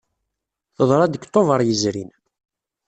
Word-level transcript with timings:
Teḍra-d 0.75 1.11
deg 1.13 1.23
Tubeṛ 1.33 1.59
yezrin. 1.63 2.11